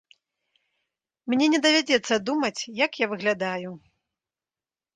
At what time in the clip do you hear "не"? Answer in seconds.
1.55-1.59